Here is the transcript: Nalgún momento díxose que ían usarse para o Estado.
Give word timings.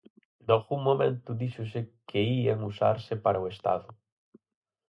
Nalgún 0.47 0.81
momento 0.89 1.29
díxose 1.41 1.79
que 2.09 2.19
ían 2.41 2.59
usarse 2.71 3.13
para 3.23 3.43
o 3.43 3.49
Estado. 3.53 3.87